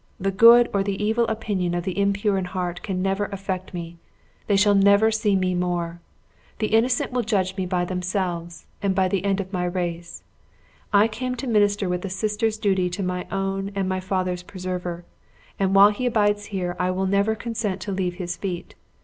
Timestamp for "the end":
9.07-9.39